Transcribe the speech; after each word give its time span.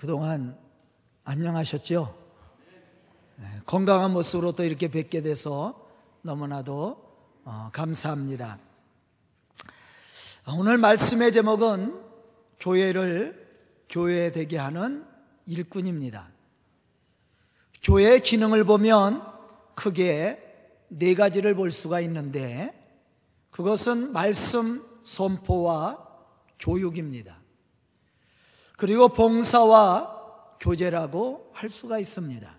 그동안 0.00 0.56
안녕하셨죠? 1.24 2.16
네, 3.36 3.46
건강한 3.66 4.12
모습으로 4.12 4.52
또 4.52 4.64
이렇게 4.64 4.88
뵙게 4.88 5.20
돼서 5.20 5.86
너무나도 6.22 6.96
어, 7.44 7.68
감사합니다. 7.70 8.58
오늘 10.56 10.78
말씀의 10.78 11.32
제목은 11.32 12.00
교회를 12.60 13.46
교회 13.90 14.32
되게 14.32 14.56
하는 14.56 15.04
일꾼입니다. 15.44 16.30
교회의 17.82 18.22
기능을 18.22 18.64
보면 18.64 19.22
크게 19.74 20.82
네 20.88 21.14
가지를 21.14 21.54
볼 21.54 21.70
수가 21.70 22.00
있는데 22.00 22.72
그것은 23.50 24.14
말씀 24.14 24.82
선포와 25.04 25.98
교육입니다. 26.58 27.39
그리고 28.80 29.10
봉사와 29.10 30.10
교제라고 30.58 31.50
할 31.52 31.68
수가 31.68 31.98
있습니다. 31.98 32.50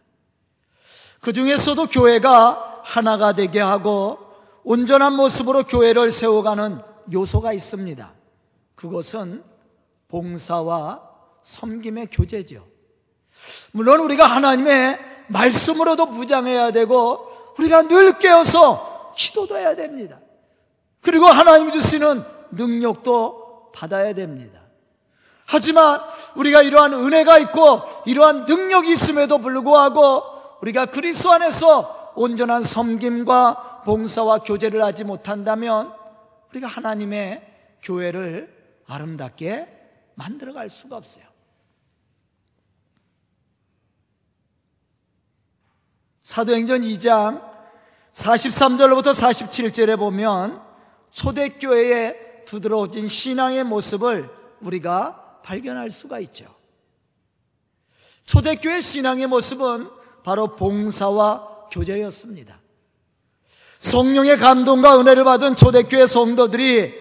그 1.19 1.33
중에서도 1.33 1.83
교회가 1.87 2.81
하나가 2.83 3.33
되게 3.33 3.59
하고 3.59 4.19
온전한 4.63 5.13
모습으로 5.13 5.63
교회를 5.63 6.11
세워가는 6.11 6.79
요소가 7.11 7.53
있습니다. 7.53 8.13
그것은 8.75 9.43
봉사와 10.09 11.09
섬김의 11.41 12.09
교제죠. 12.11 12.67
물론 13.71 14.01
우리가 14.01 14.23
하나님의 14.23 14.99
말씀으로도 15.27 16.05
무장해야 16.05 16.69
되고 16.69 17.31
우리가 17.57 17.87
늘 17.87 18.19
깨어서 18.19 19.13
기도도 19.17 19.57
해야 19.57 19.75
됩니다. 19.75 20.19
그리고 21.01 21.25
하나님이 21.25 21.71
주시는 21.71 22.23
능력도 22.51 23.71
받아야 23.73 24.13
됩니다. 24.13 24.61
하지만 25.51 25.99
우리가 26.35 26.61
이러한 26.61 26.93
은혜가 26.93 27.37
있고 27.39 27.81
이러한 28.05 28.45
능력이 28.45 28.93
있음에도 28.93 29.39
불구하고 29.39 30.23
우리가 30.61 30.85
그리스도 30.85 31.33
안에서 31.33 32.13
온전한 32.15 32.63
섬김과 32.63 33.81
봉사와 33.83 34.39
교제를 34.39 34.81
하지 34.81 35.03
못한다면 35.03 35.93
우리가 36.51 36.67
하나님의 36.67 37.75
교회를 37.83 38.81
아름답게 38.87 39.67
만들어갈 40.15 40.69
수가 40.69 40.95
없어요. 40.95 41.25
사도행전 46.23 46.83
2장 46.83 47.41
43절로부터 48.13 49.11
47절에 49.11 49.99
보면 49.99 50.61
초대교회에 51.09 52.45
두드러진 52.45 53.09
신앙의 53.09 53.65
모습을 53.65 54.29
우리가 54.61 55.20
발견할 55.43 55.89
수가 55.89 56.19
있죠. 56.21 56.45
초대교회 58.25 58.81
신앙의 58.81 59.27
모습은 59.27 59.89
바로 60.23 60.55
봉사와 60.55 61.67
교제였습니다. 61.71 62.59
성령의 63.79 64.37
감동과 64.37 64.99
은혜를 64.99 65.23
받은 65.23 65.55
초대교회 65.55 66.05
성도들이 66.05 66.93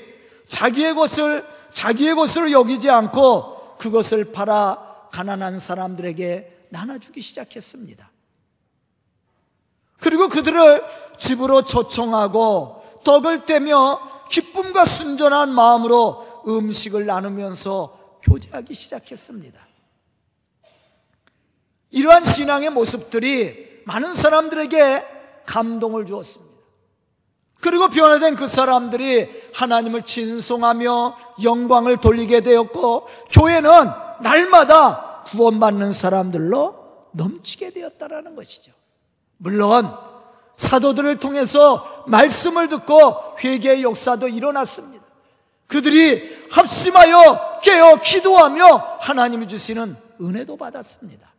자기의 0.48 0.94
것을 0.94 1.46
자기의 1.70 2.14
것으로 2.14 2.50
여기지 2.50 2.90
않고 2.90 3.76
그것을 3.78 4.32
팔아 4.32 5.08
가난한 5.12 5.58
사람들에게 5.58 6.66
나눠주기 6.70 7.20
시작했습니다. 7.22 8.10
그리고 9.98 10.28
그들을 10.28 10.82
집으로 11.18 11.62
초청하고 11.62 12.82
떡을 13.04 13.44
떼며 13.44 14.26
기쁨과 14.30 14.84
순전한 14.84 15.52
마음으로 15.52 16.42
음식을 16.46 17.06
나누면서 17.06 17.99
교제하기 18.22 18.74
시작했습니다. 18.74 19.66
이러한 21.90 22.24
신앙의 22.24 22.70
모습들이 22.70 23.82
많은 23.84 24.14
사람들에게 24.14 25.04
감동을 25.46 26.06
주었습니다. 26.06 26.50
그리고 27.60 27.88
변화된 27.88 28.36
그 28.36 28.48
사람들이 28.48 29.28
하나님을 29.54 30.02
진송하며 30.02 31.16
영광을 31.42 31.98
돌리게 31.98 32.40
되었고, 32.40 33.06
교회는 33.30 33.70
날마다 34.20 35.22
구원받는 35.26 35.92
사람들로 35.92 37.08
넘치게 37.12 37.70
되었다라는 37.70 38.34
것이죠. 38.36 38.72
물론, 39.36 39.94
사도들을 40.56 41.18
통해서 41.18 42.04
말씀을 42.06 42.68
듣고 42.68 43.36
회개의 43.42 43.82
역사도 43.82 44.28
일어났습니다. 44.28 45.04
그들이 45.66 46.46
합심하여 46.50 47.49
깨어 47.62 47.96
기도하며 47.96 48.98
하나님이 49.00 49.48
주시는 49.48 49.96
은혜도 50.20 50.56
받았습니다. 50.56 51.30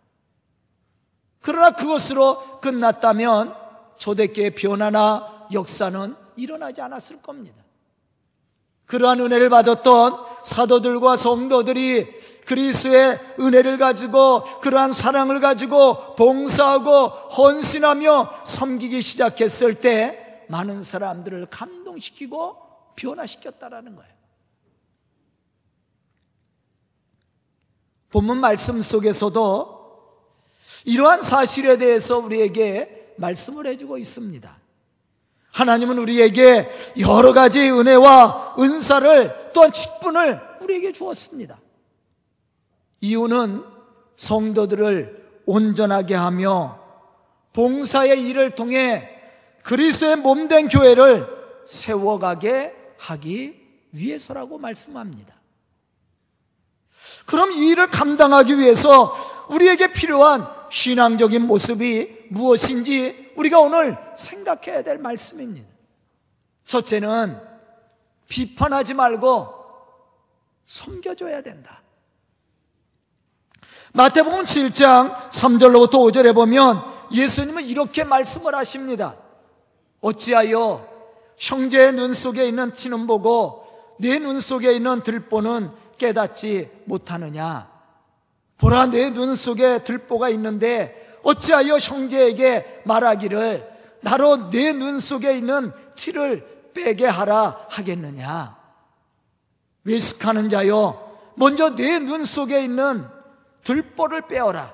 그러나 1.42 1.72
그것으로 1.72 2.60
끝났다면 2.62 3.56
초대교의 3.98 4.56
변화나 4.56 5.48
역사는 5.52 6.16
일어나지 6.36 6.82
않았을 6.82 7.22
겁니다. 7.22 7.62
그러한 8.86 9.20
은혜를 9.22 9.50
받았던 9.50 10.18
사도들과 10.44 11.16
성도들이 11.18 12.22
그리스의 12.46 13.20
은혜를 13.40 13.78
가지고 13.78 14.44
그러한 14.60 14.92
사랑을 14.92 15.40
가지고 15.40 16.16
봉사하고 16.16 17.08
헌신하며 17.08 18.44
섬기기 18.46 19.02
시작했을 19.02 19.76
때 19.76 20.46
많은 20.50 20.82
사람들을 20.82 21.48
감동시키고 21.50 22.58
변화시켰다라는 22.96 23.96
거예요. 23.96 24.11
본문 28.12 28.40
말씀 28.40 28.82
속에서도 28.82 29.82
이러한 30.86 31.22
사실에 31.22 31.78
대해서 31.78 32.18
우리에게 32.18 33.14
말씀을 33.18 33.68
해주고 33.68 33.98
있습니다. 33.98 34.60
하나님은 35.52 35.98
우리에게 36.00 36.70
여러 37.00 37.34
가지 37.34 37.70
은혜와 37.70 38.56
은사를 38.58 39.52
또한 39.54 39.72
직분을 39.72 40.40
우리에게 40.62 40.92
주었습니다. 40.92 41.60
이유는 43.02 43.64
성도들을 44.16 45.42
온전하게 45.46 46.16
하며 46.16 46.80
봉사의 47.54 48.22
일을 48.28 48.52
통해 48.52 49.10
그리스도의 49.64 50.18
몸된 50.18 50.70
교회를 50.70 51.28
세워가게 51.66 52.76
하기 52.98 53.60
위해서라고 53.92 54.58
말씀합니다. 54.58 55.41
그럼 57.26 57.52
이 57.52 57.70
일을 57.70 57.88
감당하기 57.88 58.58
위해서 58.58 59.16
우리에게 59.50 59.92
필요한 59.94 60.48
신앙적인 60.70 61.46
모습이 61.48 62.28
무엇인지 62.30 63.32
우리가 63.36 63.60
오늘 63.60 63.98
생각해야 64.16 64.84
될 64.84 64.98
말씀입니다. 64.98 65.68
첫째는 66.66 67.40
비판하지 68.28 68.94
말고 68.94 69.48
섬겨줘야 70.66 71.42
된다. 71.42 71.82
마태복음 73.94 74.46
7장 74.46 75.30
3절로부터 75.30 75.96
5절에 75.96 76.34
보면 76.34 76.82
예수님은 77.12 77.66
이렇게 77.66 78.06
말씀을 78.06 78.56
하십니다. 78.56 79.16
어찌하여 80.00 80.88
형제의 81.38 81.92
눈 81.94 82.14
속에 82.14 82.48
있는 82.48 82.72
티는 82.72 83.06
보고 83.08 83.66
내 84.00 84.18
눈 84.18 84.40
속에 84.40 84.74
있는 84.74 85.04
들보는 85.04 85.72
깨닫지 86.02 86.70
못하느냐? 86.86 87.70
보라 88.58 88.88
내 88.88 89.12
눈 89.12 89.36
속에 89.36 89.84
들보가 89.84 90.30
있는데 90.30 91.20
어찌하여 91.24 91.78
형제에게 91.78 92.82
말하기를 92.86 93.70
나로 94.02 94.50
내 94.50 94.74
눈 94.74 95.00
속에 95.00 95.38
있는 95.38 95.72
티를 95.96 96.72
빼게 96.74 97.06
하라 97.06 97.68
하겠느냐? 97.70 98.58
외식하는 99.84 100.50
자여 100.50 101.34
먼저 101.36 101.76
내 101.76 102.00
눈 102.00 102.26
속에 102.26 102.64
있는 102.64 103.06
들보를 103.64 104.28
빼어라. 104.28 104.74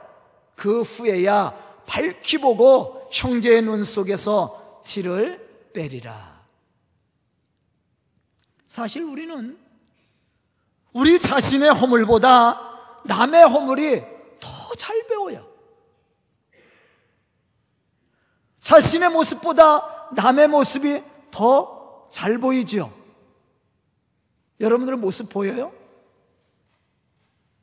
그 0.55 0.81
후에야 0.81 1.53
밝히 1.85 2.37
보고 2.37 3.07
형제의 3.11 3.61
눈 3.63 3.83
속에서 3.83 4.81
티를 4.85 5.71
빼리라. 5.73 6.37
사실 8.67 9.03
우리는 9.03 9.57
우리 10.97 11.19
자신의 11.19 11.73
허물보다 11.73 13.01
남의 13.05 13.43
허물이 13.43 14.01
더 14.39 14.57
잘 14.77 15.07
배워요. 15.07 15.45
자신의 18.59 19.09
모습보다 19.09 20.11
남의 20.15 20.47
모습이 20.47 21.03
더 21.31 22.09
잘 22.11 22.37
보이죠. 22.37 22.93
여러분들은 24.59 24.99
모습 24.99 25.29
보여요? 25.29 25.73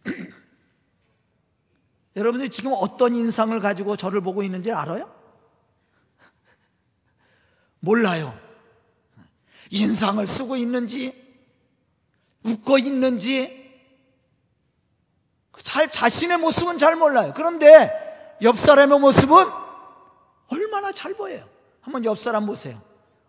여러분들이 2.15 2.51
지금 2.51 2.73
어떤 2.75 3.17
인상을 3.17 3.59
가지고 3.61 3.97
저를 3.97 4.21
보고 4.21 4.43
있는지 4.43 4.71
알아요? 4.71 5.13
몰라요. 7.81 8.39
인상을 9.71 10.25
쓰고 10.27 10.57
있는지, 10.57 11.24
웃고 12.45 12.79
있는지, 12.79 13.65
잘 15.63 15.91
자신의 15.91 16.39
모습은 16.39 16.79
잘 16.79 16.95
몰라요. 16.97 17.33
그런데 17.35 18.37
옆 18.43 18.59
사람의 18.59 18.99
모습은 18.99 19.47
얼마나 20.53 20.93
잘 20.93 21.15
보여요. 21.15 21.49
한번 21.81 22.05
옆 22.05 22.19
사람 22.19 22.47
보세요. 22.47 22.81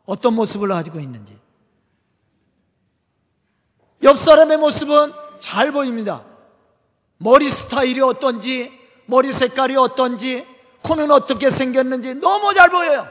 어떤 0.05 0.33
모습을 0.35 0.69
가지고 0.69 0.99
있는지. 0.99 1.39
옆 4.03 4.17
사람의 4.17 4.57
모습은 4.57 5.13
잘 5.39 5.71
보입니다. 5.71 6.23
머리 7.17 7.49
스타일이 7.49 8.01
어떤지, 8.01 8.71
머리 9.05 9.31
색깔이 9.31 9.75
어떤지, 9.77 10.45
코는 10.83 11.09
어떻게 11.11 11.49
생겼는지 11.49 12.15
너무 12.15 12.53
잘 12.53 12.69
보여요. 12.69 13.07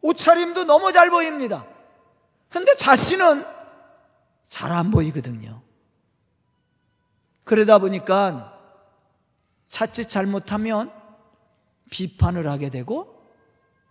옷차림도 0.00 0.64
너무 0.64 0.90
잘 0.92 1.10
보입니다. 1.10 1.66
근데 2.48 2.74
자신은 2.74 3.57
잘 4.48 4.72
안 4.72 4.90
보이거든요. 4.90 5.62
그러다 7.44 7.78
보니까 7.78 8.58
자칫 9.68 10.08
잘못하면 10.10 10.92
비판을 11.90 12.48
하게 12.48 12.70
되고 12.70 13.24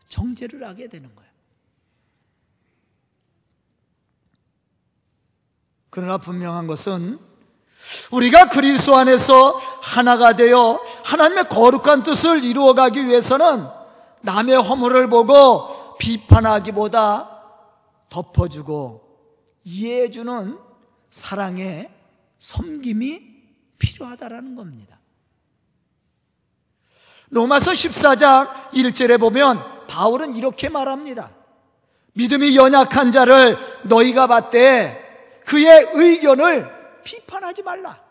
정죄를 0.10 0.64
하게 0.64 0.88
되는 0.88 1.14
거예요. 1.16 1.28
그러나 5.90 6.18
분명한 6.18 6.68
것은 6.68 7.20
우리가 8.12 8.50
그리스도 8.50 8.96
안에서 8.96 9.54
하나가 9.82 10.34
되어 10.34 10.80
하나님의 11.06 11.50
거룩한 11.50 12.04
뜻을 12.04 12.44
이루어가기 12.44 13.08
위해서는 13.08 13.68
남의 14.22 14.56
허물을 14.58 15.10
보고 15.10 15.98
비판하기보다 15.98 17.30
덮어주고 18.10 19.07
이해해주는 19.68 20.58
사랑의 21.10 21.92
섬김이 22.40 23.38
필요하다라는 23.78 24.56
겁니다. 24.56 25.00
로마서 27.30 27.72
14장 27.72 28.72
1절에 28.72 29.20
보면 29.20 29.88
바울은 29.88 30.36
이렇게 30.36 30.70
말합니다. 30.70 31.36
믿음이 32.14 32.56
연약한 32.56 33.12
자를 33.12 33.58
너희가 33.84 34.28
봤대 34.28 35.04
그의 35.46 35.90
의견을 35.94 37.04
비판하지 37.04 37.64
말라. 37.64 38.02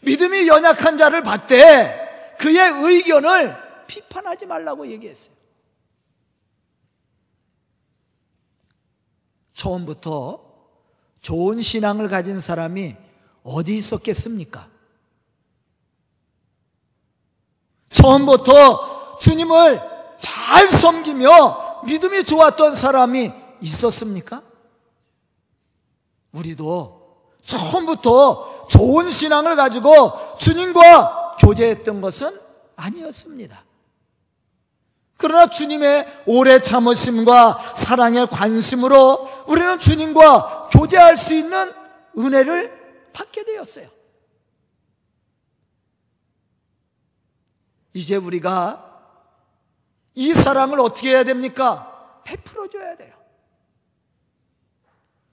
믿음이 0.00 0.48
연약한 0.48 0.96
자를 0.96 1.22
봤대 1.22 2.34
그의 2.38 2.58
의견을 2.58 3.56
비판하지 3.86 4.46
말라고 4.46 4.88
얘기했어요. 4.88 5.36
처음부터 9.52 10.47
좋은 11.20 11.60
신앙을 11.60 12.08
가진 12.08 12.38
사람이 12.38 12.96
어디 13.42 13.76
있었겠습니까? 13.76 14.68
처음부터 17.88 19.16
주님을 19.18 19.80
잘 20.18 20.68
섬기며 20.68 21.82
믿음이 21.84 22.24
좋았던 22.24 22.74
사람이 22.74 23.32
있었습니까? 23.60 24.42
우리도 26.32 26.98
처음부터 27.42 28.66
좋은 28.68 29.08
신앙을 29.10 29.56
가지고 29.56 30.12
주님과 30.38 31.36
교제했던 31.40 32.00
것은 32.00 32.38
아니었습니다. 32.76 33.64
그러나 35.18 35.48
주님의 35.48 36.22
오래 36.26 36.62
참으심과 36.62 37.74
사랑의 37.74 38.28
관심으로 38.28 39.28
우리는 39.48 39.78
주님과 39.78 40.68
교제할 40.72 41.16
수 41.16 41.34
있는 41.34 41.74
은혜를 42.16 43.10
받게 43.12 43.44
되었어요. 43.44 43.88
이제 47.92 48.14
우리가 48.14 48.84
이 50.14 50.32
사랑을 50.32 50.78
어떻게 50.78 51.10
해야 51.10 51.24
됩니까? 51.24 52.20
베풀어 52.22 52.68
줘야 52.68 52.96
돼요. 52.96 53.12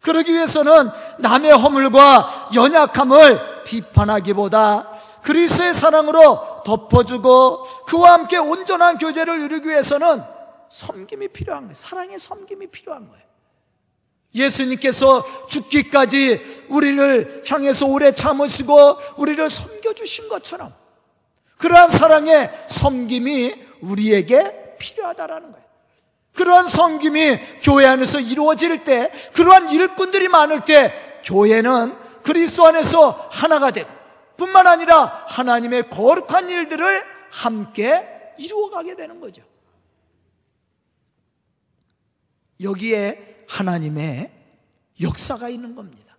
그러기 0.01 0.33
위해서는 0.33 0.89
남의 1.19 1.51
허물과 1.51 2.49
연약함을 2.55 3.63
비판하기보다 3.65 4.89
그리스의 5.21 5.75
사랑으로 5.75 6.54
덮어주고 6.65 7.63
그와 7.85 8.13
함께 8.13 8.37
온전한 8.37 8.97
교제를 8.97 9.41
이루기 9.41 9.69
위해서는 9.69 10.21
섬김이 10.69 11.29
필요한 11.29 11.63
거예요. 11.63 11.73
사랑의 11.75 12.19
섬김이 12.19 12.67
필요한 12.67 13.07
거예요. 13.07 13.23
예수님께서 14.33 15.23
죽기까지 15.47 16.65
우리를 16.67 17.43
향해서 17.47 17.85
오래 17.85 18.11
참으시고 18.11 18.97
우리를 19.17 19.49
섬겨주신 19.49 20.27
것처럼 20.27 20.73
그러한 21.57 21.89
사랑의 21.89 22.51
섬김이 22.67 23.53
우리에게 23.81 24.75
필요하다라는 24.77 25.51
거예요. 25.51 25.65
그러한 26.33 26.67
섬김이 26.67 27.39
교회 27.63 27.85
안에서 27.85 28.19
이루어질 28.19 28.83
때, 28.83 29.09
그러한 29.33 29.69
일꾼들이 29.69 30.27
많을 30.27 30.65
때, 30.65 30.93
교회는 31.23 31.95
그리스도 32.23 32.65
안에서 32.65 33.29
하나가 33.31 33.71
되고, 33.71 33.89
뿐만 34.37 34.67
아니라 34.67 35.25
하나님의 35.27 35.89
거룩한 35.89 36.49
일들을 36.49 37.03
함께 37.31 38.33
이루어가게 38.37 38.95
되는 38.95 39.19
거죠. 39.19 39.43
여기에 42.61 43.45
하나님의 43.47 44.31
역사가 45.01 45.49
있는 45.49 45.75
겁니다. 45.75 46.17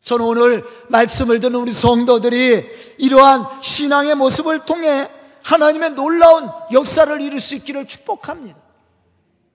저는 0.00 0.24
오늘 0.24 0.64
말씀을 0.88 1.40
듣는 1.40 1.60
우리 1.60 1.72
성도들이 1.72 2.96
이러한 2.98 3.62
신앙의 3.62 4.16
모습을 4.16 4.64
통해 4.64 5.08
하나님의 5.42 5.90
놀라운 5.90 6.48
역사를 6.72 7.20
이룰 7.20 7.40
수 7.40 7.54
있기를 7.56 7.86
축복합니다. 7.86 8.58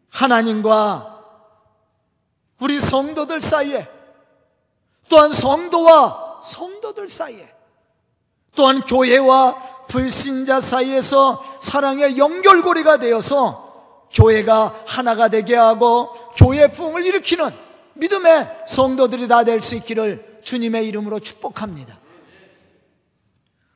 하나님과 0.10 1.26
우리 2.60 2.80
성도들 2.80 3.40
사이에 3.40 3.88
또한 5.10 5.32
성도와 5.32 6.40
성도들 6.44 7.08
사이에 7.08 7.57
또한 8.58 8.82
교회와 8.82 9.86
불신자 9.88 10.60
사이에서 10.60 11.42
사랑의 11.62 12.18
연결고리가 12.18 12.98
되어서 12.98 14.08
교회가 14.12 14.84
하나가 14.86 15.30
되게 15.30 15.56
하고 15.56 16.12
교회 16.36 16.68
부흥을 16.70 17.06
일으키는 17.06 17.52
믿음의 17.94 18.64
성도들이 18.68 19.28
다 19.28 19.44
될 19.44 19.62
수 19.62 19.76
있기를 19.76 20.40
주님의 20.44 20.88
이름으로 20.88 21.20
축복합니다. 21.20 21.98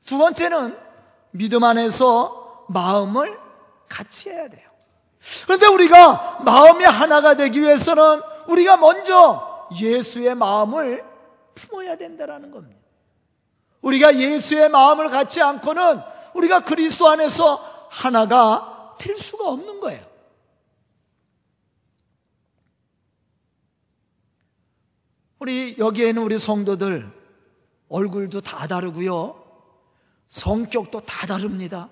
두 0.06 0.18
번째는 0.18 0.78
믿음 1.32 1.64
안에서 1.64 2.66
마음을 2.68 3.38
같이 3.88 4.30
해야 4.30 4.48
돼요. 4.50 4.70
그런데 5.46 5.68
우리가 5.68 6.40
마음이 6.44 6.84
하나가 6.86 7.36
되기 7.36 7.62
위해서는 7.62 8.22
우리가 8.48 8.78
먼저 8.78 9.68
예수의 9.80 10.36
마음을 10.36 11.04
품어야 11.56 11.96
된다는 11.96 12.52
겁니다. 12.52 12.81
우리가 13.82 14.18
예수의 14.18 14.70
마음을 14.70 15.10
갖지 15.10 15.42
않고는 15.42 16.02
우리가 16.36 16.62
그리스도 16.62 17.08
안에서 17.08 17.88
하나가 17.90 18.96
될 19.00 19.18
수가 19.18 19.50
없는 19.50 19.80
거예요. 19.80 20.10
우리 25.40 25.76
여기에는 25.80 26.22
우리 26.22 26.38
성도들 26.38 27.12
얼굴도 27.90 28.42
다 28.42 28.68
다르고요. 28.68 29.44
성격도 30.28 31.02
다 31.02 31.26
다릅니다. 31.26 31.90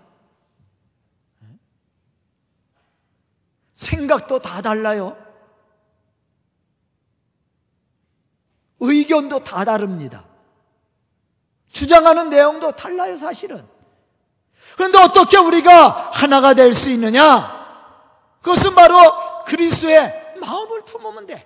생각도 3.74 4.39
다 4.39 4.62
달라요. 4.62 5.17
의견도 8.79 9.43
다 9.43 9.65
다릅니다. 9.65 10.29
주장하는 11.72 12.30
내용도 12.30 12.72
달라요, 12.72 13.18
사실은. 13.18 13.68
그런데 14.76 14.98
어떻게 14.98 15.38
우리가 15.38 16.12
하나가 16.14 16.54
될 16.54 16.74
수 16.74 16.90
있느냐? 16.92 17.58
그것은 18.42 18.76
바로 18.76 19.44
그리스도의 19.46 20.36
마음을 20.40 20.84
품으면 20.84 21.28
돼. 21.28 21.46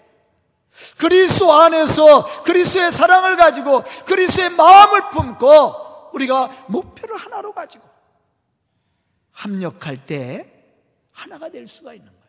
그리스도 0.98 1.54
안에서 1.54 2.26
그리스도의 2.44 2.92
사랑을 2.92 3.36
가지고 3.36 3.84
그리스도의 4.06 4.50
마음을 4.52 5.10
품고 5.10 6.12
우리가 6.14 6.66
목표를 6.68 7.16
하나로 7.18 7.54
가지고 7.54 7.88
합력할 9.32 10.06
때 10.06 10.52
하나가 11.12 11.50
될 11.50 11.66
수가 11.68 11.94
있는 11.94 12.08
거예요. 12.08 12.24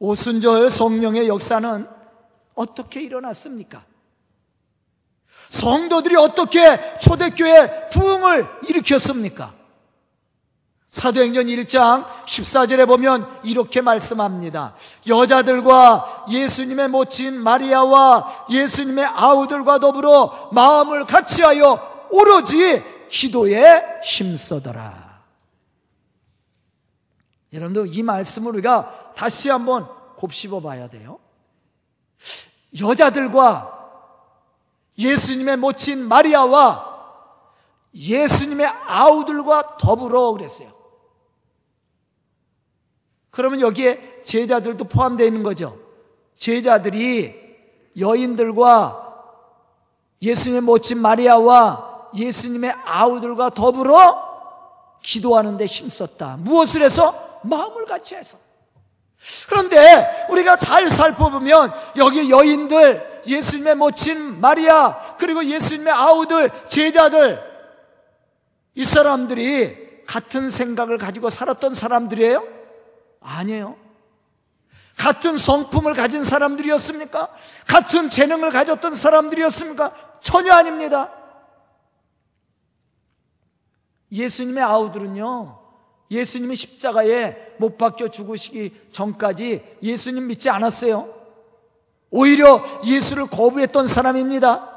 오순절 0.00 0.70
성령의 0.70 1.28
역사는 1.28 1.97
어떻게 2.58 3.00
일어났습니까? 3.00 3.84
성도들이 5.48 6.16
어떻게 6.16 6.78
초대교회 6.98 7.88
부흥을 7.90 8.48
일으켰습니까? 8.68 9.54
사도행전 10.90 11.46
1장 11.46 12.06
14절에 12.26 12.86
보면 12.86 13.40
이렇게 13.44 13.80
말씀합니다. 13.80 14.74
여자들과 15.06 16.26
예수님의 16.30 16.88
모친 16.88 17.40
마리아와 17.40 18.46
예수님의 18.50 19.04
아우들과 19.04 19.78
더불어 19.78 20.50
마음을 20.52 21.04
같이하여 21.04 22.08
오로지 22.10 22.82
기도에 23.08 24.00
힘써더라. 24.02 25.22
여러분들 27.52 27.86
이 27.96 28.02
말씀을 28.02 28.52
우리가 28.54 29.12
다시 29.14 29.48
한번 29.50 29.88
곱씹어 30.16 30.60
봐야 30.60 30.88
돼요. 30.88 31.20
여자들과 32.80 33.76
예수님의 34.98 35.56
모친 35.56 36.06
마리아와 36.06 36.88
예수님의 37.94 38.66
아우들과 38.66 39.76
더불어 39.78 40.32
그랬어요. 40.32 40.70
그러면 43.30 43.60
여기에 43.60 44.22
제자들도 44.22 44.84
포함되어 44.84 45.26
있는 45.26 45.42
거죠. 45.42 45.78
제자들이 46.36 47.34
여인들과 47.98 49.04
예수님의 50.20 50.62
모친 50.62 50.98
마리아와 50.98 52.10
예수님의 52.14 52.72
아우들과 52.84 53.50
더불어 53.50 54.26
기도하는데 55.02 55.64
힘썼다. 55.64 56.38
무엇을 56.38 56.82
해서? 56.82 57.40
마음을 57.44 57.84
같이 57.84 58.16
해서. 58.16 58.38
그런데 59.48 60.26
우리가 60.30 60.56
잘 60.56 60.88
살펴보면 60.88 61.72
여기 61.96 62.30
여인들, 62.30 63.22
예수님의 63.26 63.74
모친 63.74 64.40
마리아, 64.40 65.16
그리고 65.18 65.44
예수님의 65.44 65.92
아우들, 65.92 66.50
제자들, 66.68 67.42
이 68.74 68.84
사람들이 68.84 70.04
같은 70.06 70.48
생각을 70.48 70.98
가지고 70.98 71.30
살았던 71.30 71.74
사람들이에요? 71.74 72.46
아니에요. 73.20 73.76
같은 74.96 75.36
성품을 75.36 75.94
가진 75.94 76.24
사람들이었습니까? 76.24 77.28
같은 77.66 78.08
재능을 78.08 78.50
가졌던 78.50 78.94
사람들이었습니까? 78.94 80.18
전혀 80.20 80.52
아닙니다. 80.52 81.12
예수님의 84.10 84.62
아우들은요, 84.62 85.58
예수님이 86.10 86.56
십자가에 86.56 87.54
못 87.58 87.76
박혀 87.76 88.08
죽으시기 88.08 88.88
전까지 88.92 89.76
예수님 89.82 90.26
믿지 90.26 90.48
않았어요. 90.48 91.14
오히려 92.10 92.64
예수를 92.84 93.26
거부했던 93.26 93.86
사람입니다. 93.86 94.76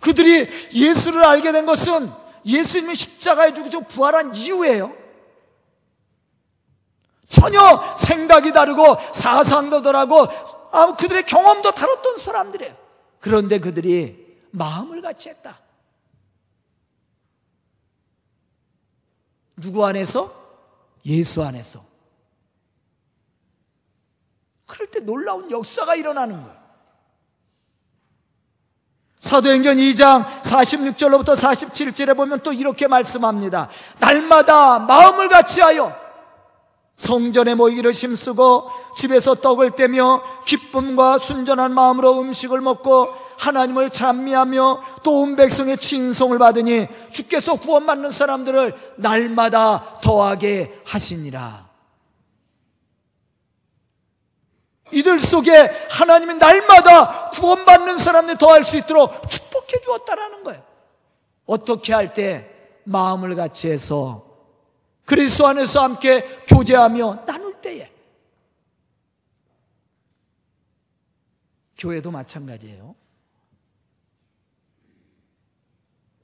그들이 0.00 0.48
예수를 0.74 1.24
알게 1.24 1.52
된 1.52 1.66
것은 1.66 2.10
예수님이 2.44 2.94
십자가에 2.94 3.52
죽으시고 3.52 3.84
부활한 3.84 4.34
이후에요. 4.34 4.92
전혀 7.28 7.60
생각이 7.98 8.52
다르고 8.52 8.96
사상도 9.12 9.82
다르고 9.82 10.26
그들의 10.96 11.24
경험도 11.24 11.72
다뤘던 11.72 12.18
사람들이에요. 12.18 12.76
그런데 13.18 13.58
그들이 13.58 14.38
마음을 14.50 15.02
같이 15.02 15.28
했다. 15.28 15.58
누구 19.56 19.84
안에서? 19.86 20.32
예수 21.04 21.42
안에서. 21.42 21.80
그럴 24.66 24.90
때 24.90 25.00
놀라운 25.00 25.50
역사가 25.50 25.94
일어나는 25.94 26.42
거예요. 26.42 26.66
사도행전 29.16 29.76
2장 29.76 30.24
46절로부터 30.42 31.34
47절에 31.34 32.16
보면 32.16 32.40
또 32.42 32.52
이렇게 32.52 32.86
말씀합니다. 32.86 33.68
날마다 33.98 34.78
마음을 34.80 35.28
같이 35.28 35.60
하여 35.60 36.05
성전에 36.96 37.54
모이기를 37.54 37.92
힘쓰고 37.92 38.70
집에서 38.96 39.34
떡을 39.34 39.72
떼며 39.72 40.22
기쁨과 40.46 41.18
순전한 41.18 41.74
마음으로 41.74 42.20
음식을 42.20 42.60
먹고 42.62 43.08
하나님을 43.38 43.90
찬미하며 43.90 44.82
또 45.02 45.16
온 45.20 45.36
백성의 45.36 45.76
칭송을 45.78 46.38
받으니 46.38 46.86
주께서 47.12 47.56
구원받는 47.56 48.10
사람들을 48.10 48.74
날마다 48.96 49.98
더하게 50.02 50.80
하시니라. 50.84 51.66
이들 54.92 55.18
속에 55.20 55.70
하나님이 55.90 56.34
날마다 56.34 57.30
구원받는 57.30 57.98
사람들 57.98 58.38
더할 58.38 58.62
수 58.64 58.76
있도록 58.76 59.28
축복해 59.28 59.80
주었다라는 59.82 60.44
거예요. 60.44 60.62
어떻게 61.46 61.92
할 61.92 62.14
때 62.14 62.50
마음을 62.84 63.34
같이 63.34 63.68
해서 63.68 64.35
그리스도 65.06 65.46
안에서 65.46 65.82
함께 65.82 66.22
교제하며 66.48 67.24
나눌 67.26 67.60
때에 67.60 67.90
교회도 71.78 72.10
마찬가지예요. 72.10 72.94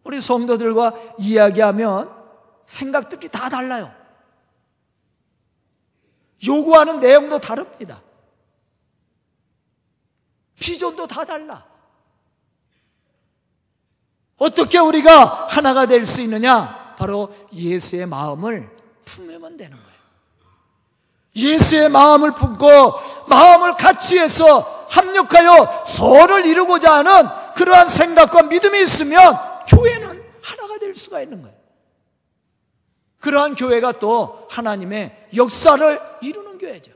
우리 0.04 0.20
성도들과 0.20 0.94
이야기하면 1.20 2.10
생각들이 2.66 3.28
다 3.28 3.48
달라요. 3.48 3.94
요구하는 6.44 6.98
내용도 6.98 7.38
다릅니다. 7.38 8.02
비전도 10.58 11.06
다 11.06 11.24
달라. 11.24 11.66
어떻게 14.38 14.78
우리가 14.78 15.46
하나가 15.46 15.86
될 15.86 16.04
수 16.04 16.20
있느냐? 16.22 16.96
바로 16.96 17.32
예수의 17.52 18.06
마음을 18.06 18.71
품으면 19.04 19.56
되는 19.56 19.76
거예요. 19.76 19.92
예수의 21.34 21.88
마음을 21.88 22.32
품고 22.32 22.68
마음을 23.26 23.74
같이 23.76 24.18
해서 24.18 24.86
합력하여 24.90 25.84
서를 25.86 26.44
이루고자 26.44 26.96
하는 26.96 27.26
그러한 27.54 27.88
생각과 27.88 28.42
믿음이 28.42 28.82
있으면 28.82 29.38
교회는 29.66 30.22
하나가 30.42 30.78
될 30.78 30.94
수가 30.94 31.22
있는 31.22 31.40
거예요. 31.42 31.56
그러한 33.18 33.54
교회가 33.54 33.92
또 33.92 34.46
하나님의 34.50 35.28
역사를 35.36 36.00
이루는 36.20 36.58
교회죠. 36.58 36.92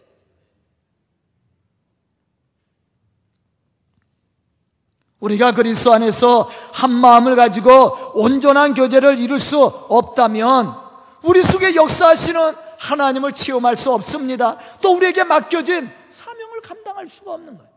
우리가 5.21 5.53
그리스도 5.53 5.95
안에서 5.95 6.51
한 6.73 6.91
마음을 6.91 7.37
가지고 7.37 8.13
온전한 8.15 8.75
교제를 8.75 9.19
이룰 9.19 9.39
수 9.39 9.65
없다면 9.65 10.86
우리 11.27 11.43
속에 11.43 11.75
역사하시는 11.75 12.55
하나님을 12.79 13.33
체험할 13.33 13.77
수 13.77 13.93
없습니다. 13.93 14.59
또 14.81 14.95
우리에게 14.95 15.25
맡겨진 15.25 15.91
사명을 16.09 16.61
감당할 16.61 17.09
수가 17.09 17.33
없는 17.33 17.59
거예요. 17.59 17.71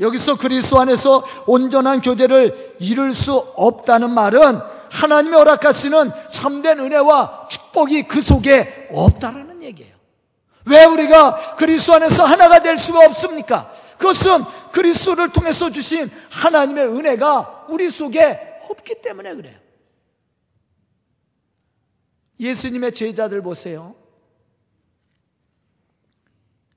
여기서 0.00 0.38
그리스도 0.38 0.80
안에서 0.80 1.22
온전한 1.46 2.00
교제를 2.00 2.76
이룰 2.80 3.12
수 3.12 3.34
없다는 3.34 4.10
말은 4.10 4.58
하나님이 4.90 5.36
허락하시는 5.36 6.10
참된 6.30 6.80
은혜와 6.80 7.48
축복이 7.50 8.04
그 8.04 8.22
속에 8.22 8.88
없다라는 8.92 9.62
얘기예요. 9.62 9.94
왜 10.64 10.84
우리가 10.84 11.56
그리스도 11.56 11.94
안에서 11.94 12.24
하나가 12.24 12.60
될 12.60 12.78
수가 12.78 13.04
없습니까? 13.04 13.70
그것은 13.98 14.44
그리스도를 14.72 15.28
통해서 15.28 15.70
주신 15.70 16.10
하나님의 16.30 16.86
은혜가 16.86 17.66
우리 17.68 17.90
속에 17.90 18.58
없기 18.70 19.02
때문에 19.02 19.34
그래요. 19.34 19.59
예수님의 22.40 22.92
제자들 22.92 23.42
보세요. 23.42 23.94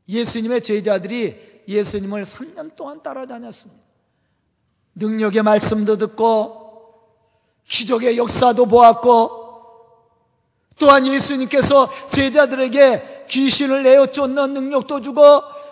예수님의 0.10 0.62
제자들이 0.62 1.64
예수님을 1.68 2.24
3년 2.24 2.76
동안 2.76 3.02
따라다녔습니다. 3.02 3.82
능력의 4.96 5.42
말씀도 5.42 5.98
듣고 5.98 6.64
기적의 7.64 8.18
역사도 8.18 8.66
보았고 8.66 9.42
또한 10.78 11.08
예수님께서 11.08 11.90
제자들에게 12.08 13.26
귀신을 13.30 13.84
내어 13.84 14.08
쫓는 14.08 14.54
능력도 14.54 15.02
주고 15.02 15.22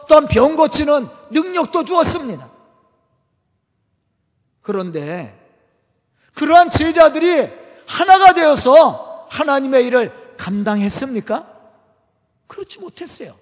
또한 0.08 0.28
병 0.28 0.56
고치는 0.56 1.08
능력도 1.32 1.84
주었습니다. 1.84 2.50
그런데 4.62 5.38
그러한 6.36 6.70
제자들이 6.70 7.50
하나가 7.86 8.34
되어서 8.34 9.11
하나님의 9.32 9.86
일을 9.86 10.36
감당했습니까? 10.36 11.48
그렇지 12.48 12.80
못했어요. 12.80 13.40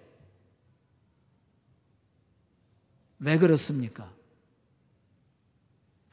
왜 3.17 3.37
그렇습니까? 3.39 4.11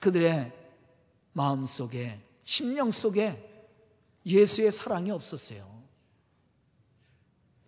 그들의 0.00 0.50
마음 1.33 1.66
속에, 1.66 2.18
심령 2.45 2.90
속에 2.90 3.42
예수의 4.25 4.73
사랑이 4.73 5.11
없었어요. 5.11 5.76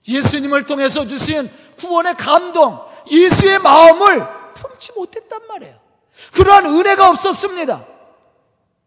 예수님을 0.08 0.64
통해서 0.64 1.06
주신 1.06 1.50
구원의 1.76 2.14
감동, 2.14 2.80
예수의 3.10 3.58
마음을 3.58 4.54
품지 4.54 4.92
못했단 4.92 5.46
말이에요. 5.46 5.78
그러한 6.32 6.64
은혜가 6.64 7.10
없었습니다. 7.10 7.86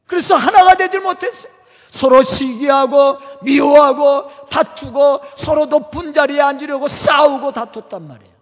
그래서 0.07 0.35
하나가 0.35 0.75
되질 0.75 1.01
못했어요. 1.01 1.61
서로 1.91 2.24
시기하고 2.24 3.19
미워하고 3.43 4.45
다투고 4.45 5.21
서로 5.36 5.65
높은 5.65 6.13
자리에 6.13 6.39
앉으려고 6.39 6.88
싸우고 6.88 7.51
다퉜단 7.51 8.07
말이에요. 8.07 8.33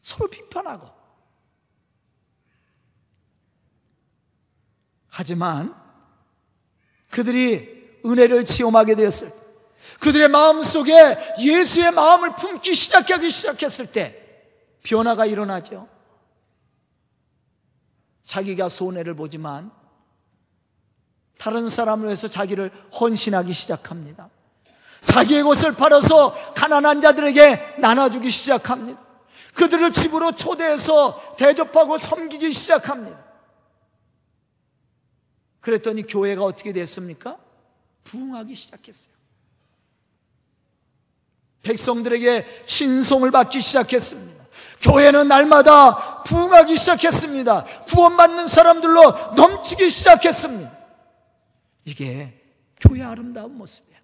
서로 0.00 0.30
비판하고. 0.30 0.88
하지만 5.08 5.74
그들이 7.10 7.98
은혜를 8.06 8.44
체험하게 8.44 8.94
되었을 8.94 9.30
때, 9.30 9.36
그들의 9.98 10.28
마음 10.28 10.62
속에 10.62 11.18
예수의 11.40 11.90
마음을 11.90 12.34
품기 12.34 12.74
시작하기 12.74 13.28
시작했을 13.28 13.86
때 13.90 14.16
변화가 14.84 15.26
일어나죠. 15.26 15.88
자기가 18.22 18.68
손해를 18.68 19.14
보지만 19.14 19.72
다른 21.40 21.70
사람을 21.70 22.04
위해서 22.04 22.28
자기를 22.28 22.70
헌신하기 23.00 23.54
시작합니다. 23.54 24.28
자기의 25.00 25.42
것을 25.42 25.72
팔아서 25.72 26.34
가난한 26.52 27.00
자들에게 27.00 27.76
나눠주기 27.78 28.30
시작합니다. 28.30 29.00
그들을 29.54 29.90
집으로 29.90 30.32
초대해서 30.32 31.34
대접하고 31.38 31.96
섬기기 31.96 32.52
시작합니다. 32.52 33.18
그랬더니 35.62 36.06
교회가 36.06 36.44
어떻게 36.44 36.74
됐습니까? 36.74 37.38
부흥하기 38.04 38.54
시작했어요. 38.54 39.14
백성들에게 41.62 42.46
신송을 42.66 43.30
받기 43.30 43.62
시작했습니다. 43.62 44.44
교회는 44.82 45.28
날마다 45.28 46.22
부흥하기 46.22 46.76
시작했습니다. 46.76 47.64
구원받는 47.88 48.46
사람들로 48.46 49.34
넘치기 49.36 49.88
시작했습니다. 49.88 50.79
이게 51.84 52.40
교회 52.80 53.02
아름다운 53.02 53.56
모습이야. 53.56 53.98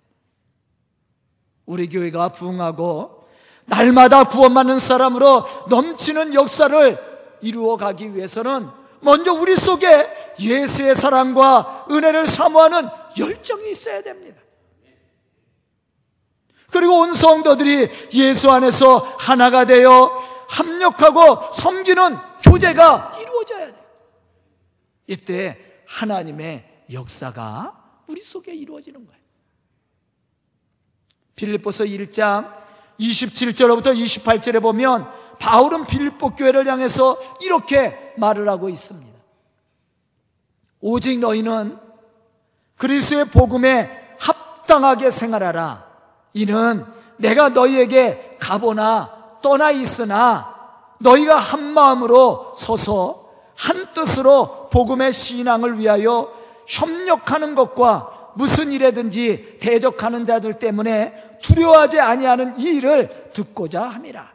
우리 1.66 1.88
교회가 1.88 2.30
부흥하고 2.30 3.26
날마다 3.66 4.24
구원받는 4.24 4.78
사람으로 4.78 5.44
넘치는 5.68 6.34
역사를 6.34 6.98
이루어 7.40 7.76
가기 7.76 8.14
위해서는 8.14 8.68
먼저 9.00 9.32
우리 9.32 9.56
속에 9.56 10.34
예수의 10.40 10.94
사랑과 10.94 11.86
은혜를 11.90 12.26
사모하는 12.26 12.88
열정이 13.18 13.70
있어야 13.70 14.02
됩니다. 14.02 14.40
그리고 16.70 17.00
온 17.00 17.14
성도들이 17.14 17.88
예수 18.14 18.50
안에서 18.50 18.98
하나가 19.18 19.64
되어 19.64 20.10
합력하고 20.48 21.52
섬기는 21.52 22.18
교제가 22.42 23.12
이루어져야 23.20 23.66
돼. 23.72 23.86
이때 25.06 25.58
하나님의 25.86 26.65
역사가 26.92 28.02
우리 28.06 28.20
속에 28.20 28.54
이루어지는 28.54 29.04
거예요. 29.06 29.20
빌립보서 31.34 31.84
1장 31.84 32.50
27절부터 32.98 33.94
28절에 33.94 34.62
보면 34.62 35.10
바울은 35.38 35.86
빌립보 35.86 36.30
교회를 36.30 36.66
향해서 36.66 37.18
이렇게 37.42 38.14
말을 38.16 38.48
하고 38.48 38.68
있습니다. 38.68 39.16
오직 40.80 41.18
너희는 41.18 41.78
그리스의 42.76 43.26
복음에 43.26 44.16
합당하게 44.18 45.10
생활하라. 45.10 45.86
이는 46.34 46.84
내가 47.16 47.48
너희에게 47.50 48.36
가보나 48.38 49.38
떠나 49.42 49.70
있으나 49.70 50.54
너희가 51.00 51.36
한 51.36 51.62
마음으로 51.62 52.54
서서 52.56 53.26
한 53.54 53.92
뜻으로 53.92 54.68
복음의 54.70 55.12
신앙을 55.12 55.78
위하여 55.78 56.35
협력하는 56.66 57.54
것과 57.54 58.32
무슨 58.36 58.72
일에든지 58.72 59.58
대적하는 59.60 60.26
자들 60.26 60.58
때문에 60.58 61.38
두려워하지 61.42 62.00
아니하는 62.00 62.58
이 62.58 62.64
일을 62.76 63.30
듣고자 63.32 63.82
함이라. 63.82 64.34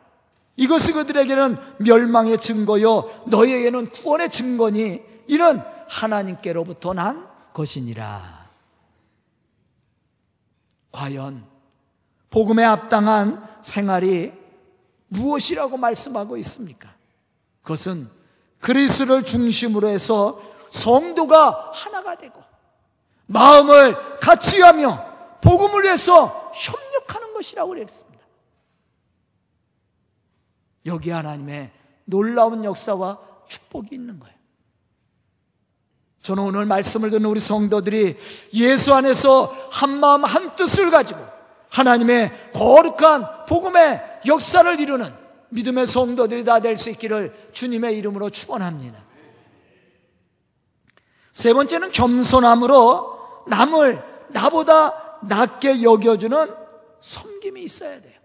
이것이 0.55 0.93
그들에게는 0.93 1.57
멸망의 1.79 2.37
증거요 2.39 3.09
너희에게는 3.27 3.89
구원의 3.89 4.29
증거니 4.29 5.01
이는 5.27 5.61
하나님께로부터 5.87 6.93
난 6.93 7.27
것이니라. 7.53 8.41
과연 10.91 11.45
복음에 12.29 12.63
합당한 12.63 13.47
생활이 13.61 14.33
무엇이라고 15.09 15.77
말씀하고 15.77 16.37
있습니까? 16.37 16.93
그것은 17.61 18.09
그리스를 18.59 19.23
중심으로 19.23 19.87
해서 19.87 20.41
성도가 20.71 21.71
하나가 21.73 22.15
되고 22.15 22.43
마음을 23.27 24.19
같이 24.19 24.61
하며 24.61 25.05
복음을 25.41 25.83
위해서 25.83 26.51
협력하는 26.55 27.33
것이라고 27.33 27.69
그랬습니다. 27.69 28.19
여기 30.87 31.11
하나님의 31.11 31.71
놀라운 32.05 32.63
역사와 32.63 33.19
축복이 33.47 33.89
있는 33.91 34.19
거예요. 34.19 34.35
저는 36.21 36.43
오늘 36.43 36.65
말씀을 36.65 37.09
듣는 37.09 37.25
우리 37.25 37.39
성도들이 37.39 38.17
예수 38.53 38.93
안에서 38.93 39.45
한 39.71 39.99
마음 39.99 40.23
한 40.23 40.55
뜻을 40.55 40.91
가지고 40.91 41.19
하나님의 41.69 42.51
거룩한 42.53 43.45
복음의 43.47 44.01
역사를 44.27 44.79
이루는 44.79 45.13
믿음의 45.49 45.87
성도들이 45.87 46.45
다 46.45 46.59
될 46.59 46.77
수 46.77 46.89
있기를 46.91 47.49
주님의 47.51 47.97
이름으로 47.97 48.29
축원합니다. 48.29 49.10
세 51.31 51.53
번째는 51.53 51.91
겸손함으로 51.91 53.45
남을 53.47 54.03
나보다 54.29 55.19
낮게 55.23 55.83
여겨주는 55.83 56.53
섬김이 57.01 57.63
있어야 57.63 58.01
돼요. 58.01 58.19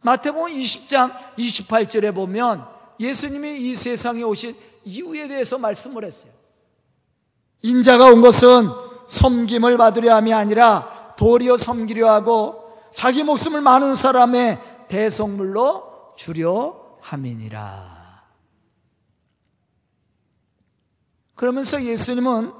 마태복음 0.00 0.52
20장 0.52 1.14
28절에 1.38 2.14
보면 2.14 2.66
예수님이 3.00 3.70
이 3.70 3.74
세상에 3.74 4.22
오신 4.22 4.54
이유에 4.84 5.28
대해서 5.28 5.56
말씀을 5.56 6.04
했어요. 6.04 6.32
인자가 7.62 8.06
온 8.06 8.20
것은 8.20 8.68
섬김을 9.06 9.78
받으려 9.78 10.16
함이 10.16 10.34
아니라 10.34 11.14
도리어 11.16 11.56
섬기려 11.56 12.10
하고 12.10 12.64
자기 12.92 13.22
목숨을 13.24 13.62
많은 13.62 13.94
사람의 13.94 14.58
대성물로 14.88 16.12
주려 16.16 16.98
함이니라. 17.00 18.03
그러면서 21.34 21.82
예수님은 21.82 22.52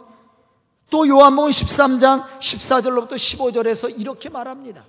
또 0.91 1.09
요한복음 1.09 1.51
13장 1.51 2.27
14절로부터 2.39 3.15
15절에서 3.15 3.99
이렇게 3.99 4.29
말합니다. 4.29 4.85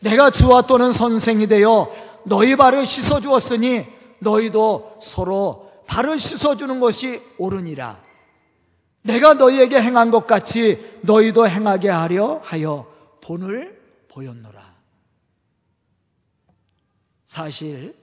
내가 0.00 0.30
주와 0.30 0.62
또는 0.62 0.92
선생이 0.92 1.46
되어 1.46 1.90
너희 2.24 2.56
발을 2.56 2.86
씻어 2.86 3.20
주었으니 3.20 3.86
너희도 4.20 4.98
서로 5.00 5.70
발을 5.86 6.18
씻어 6.18 6.56
주는 6.56 6.80
것이 6.80 7.22
옳으니라. 7.38 8.02
내가 9.02 9.34
너희에게 9.34 9.80
행한 9.80 10.10
것 10.10 10.26
같이 10.26 10.98
너희도 11.02 11.46
행하게 11.46 11.90
하려 11.90 12.40
하여 12.42 12.86
본을 13.20 13.80
보였노라. 14.08 14.74
사실 17.26 17.94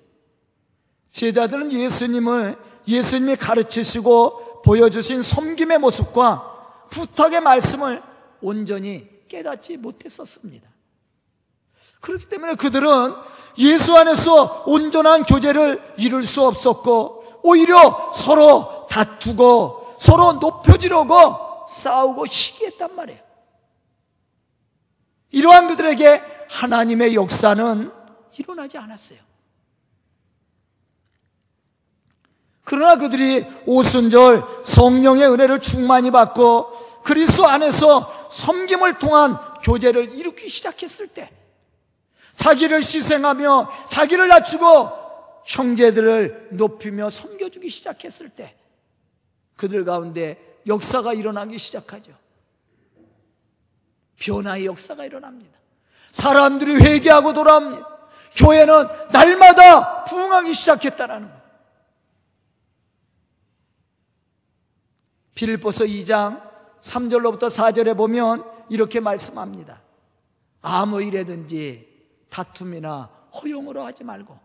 제자들은 1.12 1.72
예수님을 1.72 2.56
예수님이 2.88 3.36
가르치시고 3.36 4.51
보여주신 4.64 5.22
섬김의 5.22 5.80
모습과 5.80 6.88
부탁의 6.90 7.42
말씀을 7.42 8.02
온전히 8.42 9.08
깨닫지 9.28 9.78
못했었습니다. 9.78 10.70
그렇기 12.02 12.28
때문에 12.28 12.56
그들은 12.56 13.14
예수 13.60 13.96
안에서 13.96 14.64
온전한 14.66 15.24
교제를 15.24 15.82
이룰 15.98 16.24
수 16.24 16.46
없었고 16.46 17.42
오히려 17.44 18.12
서로 18.14 18.88
다투고 18.90 19.96
서로 20.00 20.34
높여지려고 20.34 21.66
싸우고 21.68 22.26
시기했단 22.26 22.96
말이에요. 22.96 23.22
이러한 25.32 25.68
그들에게 25.68 26.22
하나님의 26.50 27.16
역사는 27.16 27.92
일어나지 28.38 28.78
않았어요. 28.78 29.20
그러나 32.64 32.96
그들이 32.96 33.46
오순절 33.66 34.44
성령의 34.64 35.28
은혜를 35.30 35.60
충만히 35.60 36.12
받고 36.12 37.02
그리스도 37.04 37.48
안에서 37.48 38.30
섬김을 38.30 39.00
통한 39.00 39.38
교제를 39.64 40.14
이루기 40.14 40.48
시작했을 40.48 41.08
때 41.08 41.30
자기를 42.36 42.78
희생하며 42.78 43.70
자기를 43.90 44.28
낮추고 44.28 44.90
형제들을 45.46 46.50
높이며 46.52 47.10
섬겨주기 47.10 47.70
시작했을 47.70 48.30
때 48.30 48.56
그들 49.58 49.86
가운데 49.86 50.60
역사가 50.68 51.14
일어나기 51.14 51.58
시작하죠. 51.58 52.14
변화의 54.20 54.66
역사가 54.68 55.06
일어납니다. 55.06 55.60
사람들이 56.12 56.76
회개하고 56.76 57.34
돌아옵니다. 57.34 57.88
교회는 58.36 58.88
날마다 59.12 60.04
부흥하기 60.04 60.54
시작했다라는 60.54 61.28
거예요. 61.28 61.41
빌보서 65.36 65.86
2장 65.86 66.42
3절로부터 66.82 67.44
4절에 67.50 67.96
보면 67.96 68.44
이렇게 68.70 69.00
말씀합니다. 69.00 69.82
아무 70.62 71.02
일에든지 71.02 71.88
다툼이나 72.30 73.10
허용으로 73.42 73.86
하지 73.86 74.04
말고 74.04 74.38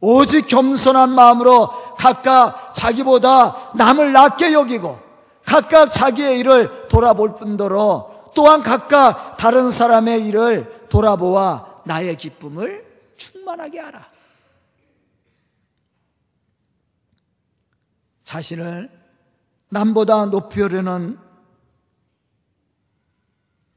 오직 0.00 0.46
겸손한 0.46 1.10
마음으로 1.10 1.68
각각 1.96 2.74
자기보다 2.74 3.72
남을 3.74 4.12
낮게 4.12 4.52
여기고 4.52 5.00
각각 5.44 5.92
자기의 5.92 6.40
일을 6.40 6.88
돌아볼 6.88 7.34
뿐더러 7.34 8.30
또한 8.34 8.62
각각 8.62 9.36
다른 9.36 9.70
사람의 9.70 10.26
일을 10.26 10.88
돌아보아 10.88 11.82
나의 11.84 12.16
기쁨을 12.16 12.84
충만하게 13.16 13.80
하라. 13.80 14.10
자신을 18.24 18.95
남보다 19.68 20.26
높이려는 20.26 21.18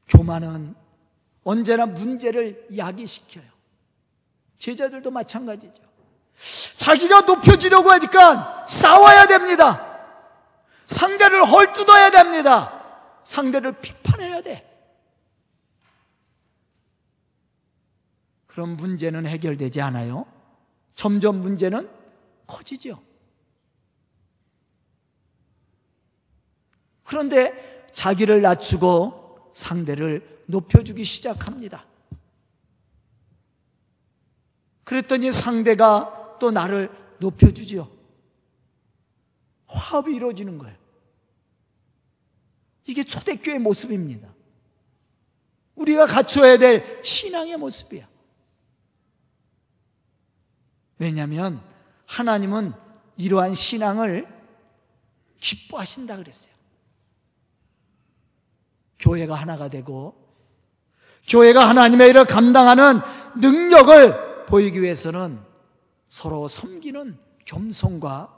교만은 0.08 0.74
언제나 1.44 1.86
문제를 1.86 2.66
야기시켜요. 2.76 3.44
제자들도 4.58 5.10
마찬가지죠. 5.10 5.82
자기가 6.76 7.22
높여지려고 7.22 7.90
하니까 7.90 8.64
싸워야 8.66 9.26
됩니다. 9.26 9.86
상대를 10.84 11.44
헐뜯어야 11.44 12.10
됩니다. 12.10 13.20
상대를 13.24 13.72
비판해야 13.80 14.40
돼. 14.42 14.66
그럼 18.46 18.76
문제는 18.76 19.26
해결되지 19.26 19.80
않아요. 19.80 20.26
점점 20.94 21.40
문제는 21.40 21.88
커지죠. 22.46 23.00
그런데 27.10 27.88
자기를 27.90 28.40
낮추고 28.40 29.50
상대를 29.52 30.44
높여주기 30.46 31.02
시작합니다. 31.02 31.84
그랬더니 34.84 35.32
상대가 35.32 36.36
또 36.38 36.52
나를 36.52 36.88
높여주죠. 37.18 37.90
화합이 39.66 40.14
이루어지는 40.14 40.58
거예요. 40.58 40.76
이게 42.86 43.02
초대교회 43.02 43.58
모습입니다. 43.58 44.32
우리가 45.74 46.06
갖춰야 46.06 46.58
될 46.58 47.02
신앙의 47.02 47.56
모습이야. 47.56 48.08
왜냐하면 50.98 51.60
하나님은 52.06 52.72
이러한 53.16 53.54
신앙을 53.54 54.28
기뻐하신다 55.40 56.16
그랬어요. 56.16 56.49
교회가 59.00 59.34
하나가 59.34 59.68
되고 59.68 60.14
교회가 61.28 61.68
하나님의 61.68 62.10
일을 62.10 62.24
감당하는 62.24 63.00
능력을 63.36 64.46
보이기 64.46 64.80
위해서는 64.82 65.40
서로 66.08 66.48
섬기는 66.48 67.18
겸손과 67.44 68.34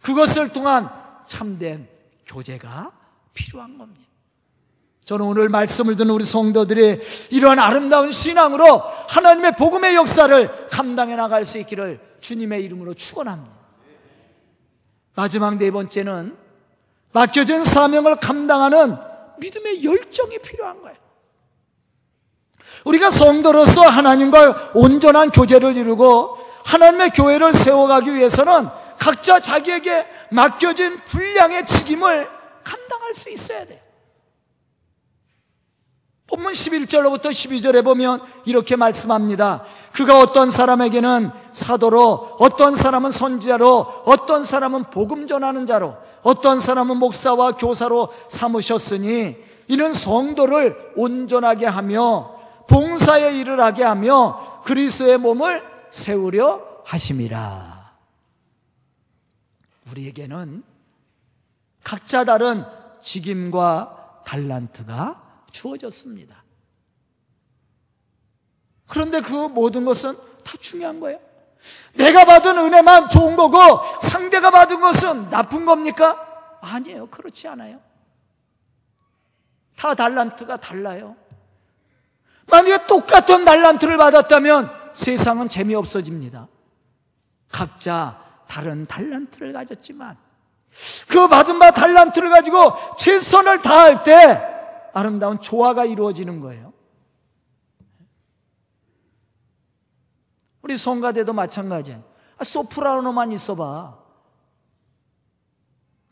그것을 0.00 0.48
통한 0.50 0.88
참된 1.26 1.88
교제가 2.26 2.92
필요한 3.34 3.78
겁니다. 3.78 4.02
저는 5.04 5.26
오늘 5.26 5.48
말씀을 5.48 5.96
듣는 5.96 6.14
우리 6.14 6.24
성도들이 6.24 7.00
이러한 7.30 7.58
아름다운 7.58 8.12
신앙으로 8.12 8.78
하나님의 9.08 9.56
복음의 9.56 9.94
역사를 9.94 10.68
감당해 10.68 11.16
나갈 11.16 11.44
수 11.44 11.58
있기를 11.58 12.00
주님의 12.20 12.64
이름으로 12.64 12.94
축원합니다. 12.94 13.54
마지막 15.14 15.56
네 15.56 15.70
번째는 15.70 16.36
맡겨진 17.12 17.64
사명을 17.64 18.16
감당하는 18.16 18.96
믿음의 19.42 19.84
열정이 19.84 20.38
필요한 20.38 20.80
거예요. 20.80 20.96
우리가 22.84 23.10
성도로서 23.10 23.82
하나님과 23.82 24.72
온전한 24.74 25.30
교제를 25.30 25.76
이루고 25.76 26.38
하나님의 26.64 27.10
교회를 27.10 27.52
세워가기 27.52 28.14
위해서는 28.14 28.68
각자 28.98 29.40
자기에게 29.40 30.06
맡겨진 30.30 31.00
분량의 31.04 31.66
책임을 31.66 32.28
감당할 32.62 33.14
수 33.14 33.30
있어야 33.30 33.64
돼요. 33.66 33.80
본문 36.28 36.52
11절로부터 36.52 37.26
12절에 37.26 37.84
보면 37.84 38.22
이렇게 38.46 38.74
말씀합니다. 38.76 39.64
그가 39.92 40.18
어떤 40.18 40.50
사람에게는 40.50 41.30
사도로, 41.52 42.36
어떤 42.38 42.74
사람은 42.74 43.10
선지자로, 43.10 44.04
어떤 44.06 44.42
사람은 44.42 44.84
복음 44.84 45.26
전하는 45.26 45.66
자로, 45.66 45.94
어떤 46.22 46.60
사람은 46.60 46.96
목사와 46.98 47.52
교사로 47.52 48.08
삼으셨으니 48.28 49.36
이는 49.68 49.92
성도를 49.92 50.92
온전하게 50.96 51.66
하며 51.66 52.40
봉사의 52.68 53.38
일을 53.38 53.60
하게 53.60 53.82
하며 53.82 54.62
그리스도의 54.64 55.18
몸을 55.18 55.62
세우려 55.90 56.82
하심이라. 56.84 57.92
우리에게는 59.90 60.62
각자 61.84 62.24
다른 62.24 62.64
직임과 63.00 64.22
달란트가 64.24 65.44
주어졌습니다. 65.50 66.42
그런데 68.88 69.20
그 69.20 69.32
모든 69.48 69.84
것은 69.84 70.16
다 70.44 70.56
중요한 70.60 71.00
거예요. 71.00 71.18
내가 71.94 72.24
받은 72.24 72.56
은혜만 72.58 73.08
좋은 73.08 73.36
거고 73.36 73.58
상대가 74.00 74.50
받은 74.50 74.80
것은 74.80 75.30
나쁜 75.30 75.64
겁니까? 75.64 76.58
아니에요. 76.60 77.06
그렇지 77.06 77.48
않아요. 77.48 77.80
다 79.76 79.94
달란트가 79.94 80.58
달라요. 80.58 81.16
만약에 82.46 82.86
똑같은 82.86 83.44
달란트를 83.44 83.96
받았다면 83.96 84.70
세상은 84.92 85.48
재미없어집니다. 85.48 86.48
각자 87.50 88.22
다른 88.48 88.86
달란트를 88.86 89.52
가졌지만 89.52 90.16
그 91.08 91.28
받은 91.28 91.58
바 91.58 91.70
달란트를 91.70 92.30
가지고 92.30 92.74
최선을 92.98 93.60
다할 93.60 94.02
때 94.02 94.40
아름다운 94.94 95.38
조화가 95.38 95.84
이루어지는 95.84 96.40
거예요. 96.40 96.71
우리 100.62 100.76
성가대도 100.76 101.32
마찬가지예요. 101.32 102.02
아, 102.38 102.44
소프라노만 102.44 103.32
있어봐. 103.32 103.98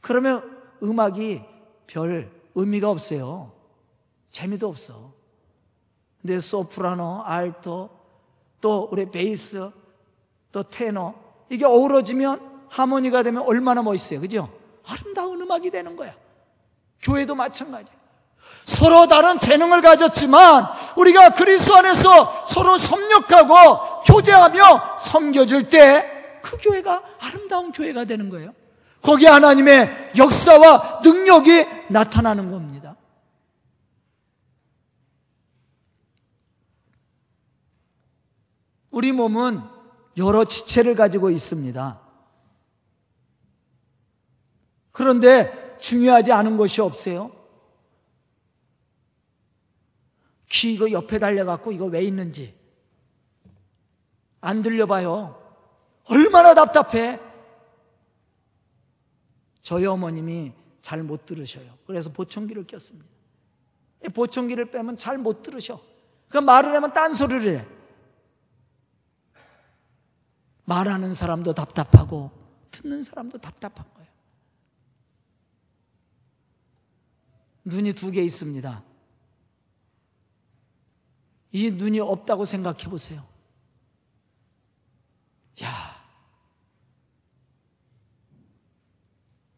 그러면 0.00 0.60
음악이 0.82 1.42
별 1.86 2.30
의미가 2.54 2.90
없어요. 2.90 3.52
재미도 4.30 4.68
없어. 4.68 5.12
근데 6.20 6.38
소프라노, 6.40 7.22
알토, 7.24 7.90
또 8.60 8.88
우리 8.92 9.10
베이스, 9.10 9.70
또 10.52 10.62
테너 10.62 11.14
이게 11.48 11.64
어우러지면 11.64 12.66
하모니가 12.68 13.22
되면 13.22 13.42
얼마나 13.42 13.82
멋있어요. 13.82 14.20
그죠? 14.20 14.52
아름다운 14.86 15.40
음악이 15.40 15.70
되는 15.70 15.96
거야. 15.96 16.14
교회도 17.02 17.34
마찬가지야. 17.34 18.00
서로 18.64 19.06
다른 19.06 19.38
재능을 19.38 19.80
가졌지만 19.82 20.66
우리가 20.96 21.30
그리스도 21.30 21.76
안에서 21.76 22.46
서로 22.46 22.76
협력하고 22.76 23.89
교제하며 24.06 24.98
섬겨줄 24.98 25.70
때 25.70 26.20
그 26.42 26.56
교회가 26.58 27.02
아름다운 27.20 27.72
교회가 27.72 28.04
되는 28.04 28.28
거예요. 28.28 28.54
거기 29.02 29.26
하나님의 29.26 30.12
역사와 30.16 31.00
능력이 31.02 31.66
나타나는 31.90 32.50
겁니다. 32.50 32.96
우리 38.90 39.12
몸은 39.12 39.60
여러 40.16 40.44
지체를 40.44 40.94
가지고 40.94 41.30
있습니다. 41.30 42.00
그런데 44.92 45.76
중요하지 45.78 46.32
않은 46.32 46.56
것이 46.56 46.80
없어요. 46.80 47.32
귀 50.50 50.74
이거 50.74 50.90
옆에 50.90 51.18
달려갖고 51.20 51.70
이거 51.70 51.86
왜 51.86 52.02
있는지 52.02 52.60
안 54.40 54.62
들려봐요. 54.62 55.37
얼마나 56.05 56.55
답답해. 56.55 57.20
저희 59.62 59.87
어머님이 59.87 60.53
잘 60.83 61.03
못 61.03 61.26
들으셔요. 61.26 61.79
그래서 61.87 62.11
보청기를 62.11 62.66
꼈습니다. 62.66 63.09
보청기를 64.14 64.70
빼면 64.70 64.96
잘 64.96 65.18
못 65.18 65.42
들으셔. 65.42 65.81
그 66.29 66.38
말을 66.38 66.74
하면 66.74 66.92
딴소리를 66.92 67.59
해. 67.59 67.66
말하는 70.64 71.12
사람도 71.14 71.53
답답하고 71.53 72.31
듣는 72.70 73.03
사람도 73.03 73.38
답답한 73.38 73.85
거예요. 73.94 74.09
눈이 77.64 77.92
두 77.92 78.11
개 78.11 78.22
있습니다. 78.22 78.83
이 81.53 81.70
눈이 81.72 82.00
없다고 82.00 82.44
생각해 82.44 82.85
보세요. 82.85 83.26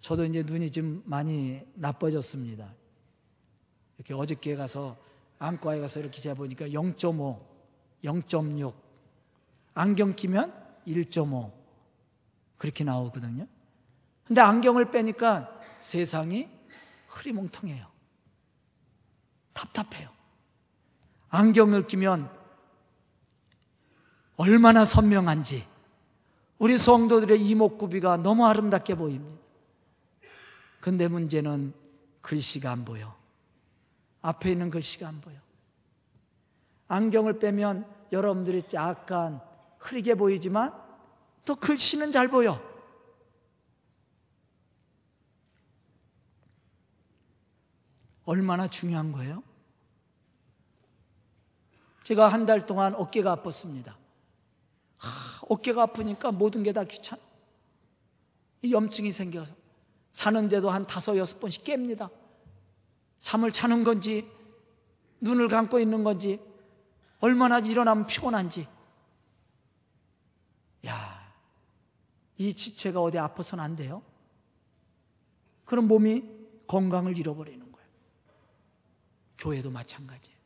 저도 0.03 0.25
이제 0.25 0.43
눈이 0.43 0.73
좀 0.73 1.03
많이 1.07 1.63
나빠졌습니다. 1.75 2.75
이렇게 3.97 4.15
어저께 4.15 4.57
가서 4.57 4.97
안과에 5.39 5.81
가서 5.81 6.01
이렇게 6.01 6.21
재보니까 6.21 6.67
0.5, 6.67 7.41
0.6, 8.03 8.75
안경 9.75 10.15
끼면 10.15 10.53
1.5 10.89 11.53
그렇게 12.59 12.83
나오거든요. 12.83 13.47
근데 14.25 14.41
안경을 14.41 14.91
빼니까 14.91 15.61
세상이 15.79 16.49
흐리멍텅해요. 17.07 17.87
답답해요. 19.53 20.11
안경을 21.29 21.87
끼면 21.87 22.29
얼마나 24.37 24.85
선명한지 24.85 25.65
우리 26.59 26.77
성도들의 26.77 27.41
이목구비가 27.41 28.17
너무 28.17 28.47
아름답게 28.47 28.97
보입니다. 28.97 29.42
근데 30.83 31.07
문제는 31.07 31.73
글씨가 32.23 32.73
안 32.73 32.85
보여. 32.85 33.17
앞에 34.21 34.51
있는 34.51 34.69
글씨가 34.69 35.07
안 35.07 35.21
보여. 35.21 35.37
안경을 36.89 37.39
빼면 37.39 37.87
여러분들이 38.11 38.65
약간 38.75 39.41
흐리게 39.79 40.17
보이지만 40.17 40.75
또 41.45 41.55
글씨는 41.55 42.11
잘 42.11 42.27
보여. 42.27 42.61
얼마나 48.25 48.67
중요한 48.69 49.13
거예요? 49.13 49.45
제가 52.03 52.27
한 52.29 52.45
달 52.45 52.67
동안 52.67 52.95
어깨가 52.97 53.37
아팠습니다. 53.37 53.95
하, 54.99 55.47
어깨가 55.49 55.83
아프니까 55.83 56.33
모든 56.33 56.65
게 56.65 56.73
다 56.73 56.83
귀찮아. 56.83 57.23
염증이 58.69 59.13
생겨서 59.13 59.55
자는데도 60.13 60.71
한 60.71 60.87
다섯 60.87 61.17
여섯 61.17 61.41
번씩 61.41 61.65
깹니다. 61.65 62.11
잠을 63.21 63.53
자는 63.53 63.85
건지 63.85 64.31
눈을 65.21 65.49
감고 65.49 65.79
있는 65.79 66.05
건지 66.05 66.41
얼마나 67.21 67.61
일어나면 67.61 68.07
피곤한지. 68.07 68.67
야, 70.87 71.33
이 72.39 72.55
지체가 72.55 73.01
어디 73.01 73.19
아파서는 73.19 73.63
안 73.63 73.77
돼요? 73.77 74.03
그럼 75.65 75.87
몸이 75.87 76.25
건강을 76.67 77.17
잃어버리는 77.17 77.61
거예요. 77.73 77.89
교회도 79.39 79.71
마찬가지예요. 79.71 80.39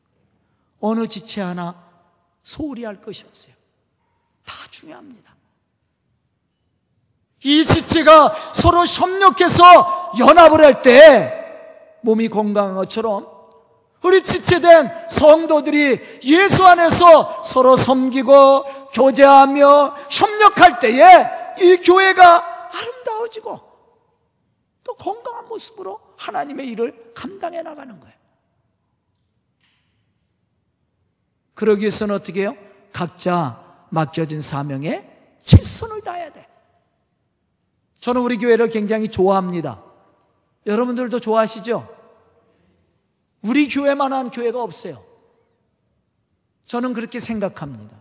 어느 0.79 1.07
지체 1.07 1.41
하나 1.41 1.87
소홀히 2.43 2.83
할 2.83 3.01
것이 3.01 3.25
없어요. 3.25 3.55
다 4.45 4.53
중요합니다. 4.69 5.36
이 7.43 7.63
지체가 7.65 8.33
서로 8.53 8.85
협력해서 8.85 10.11
연합을 10.19 10.61
할 10.63 10.81
때 10.81 11.33
몸이 12.01 12.29
건강한 12.29 12.75
것처럼 12.75 13.27
우리 14.03 14.21
지체된 14.23 15.09
성도들이 15.09 16.19
예수 16.23 16.65
안에서 16.65 17.43
서로 17.43 17.75
섬기고 17.75 18.63
교제하며 18.93 19.95
협력할 20.09 20.79
때에 20.79 21.29
이 21.59 21.77
교회가 21.77 22.69
아름다워지고 22.71 23.59
또 24.83 24.93
건강한 24.93 25.47
모습으로 25.47 25.99
하나님의 26.17 26.67
일을 26.67 27.11
감당해 27.13 27.61
나가는 27.61 27.99
거예요. 27.99 28.15
그러기 31.55 31.81
위해서는 31.81 32.15
어떻게 32.15 32.41
해요? 32.41 32.55
각자 32.93 33.61
맡겨진 33.89 34.39
사명에 34.41 35.05
최선을 35.43 36.01
다해야 36.01 36.31
돼. 36.31 36.47
저는 37.99 38.21
우리 38.21 38.37
교회를 38.37 38.69
굉장히 38.69 39.07
좋아합니다. 39.07 39.83
여러분들도 40.65 41.19
좋아하시죠? 41.19 41.95
우리 43.41 43.69
교회만한 43.69 44.31
교회가 44.31 44.61
없어요. 44.61 45.03
저는 46.65 46.93
그렇게 46.93 47.19
생각합니다. 47.19 47.97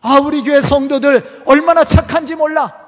아, 0.00 0.20
우리 0.20 0.42
교회 0.42 0.60
성도들 0.60 1.44
얼마나 1.46 1.84
착한지 1.84 2.36
몰라. 2.36 2.86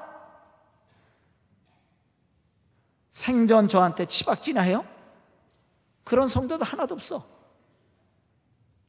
생전 3.11 3.67
저한테 3.67 4.05
치받기나 4.05 4.61
해요? 4.61 4.85
그런 6.03 6.27
성도도 6.27 6.63
하나도 6.63 6.95
없어. 6.95 7.27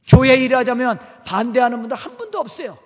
교회 0.07 0.35
일하자면 0.35 0.99
반대하는 1.25 1.79
분도 1.81 1.95
한 1.95 2.17
분도 2.17 2.39
없어요. 2.39 2.77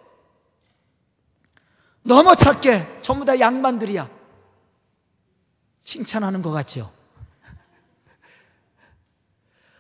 너무 2.02 2.36
착해. 2.36 3.02
전부 3.02 3.26
다 3.26 3.40
양반들이야. 3.40 4.15
칭찬하는 5.86 6.42
것 6.42 6.52
같죠? 6.52 6.92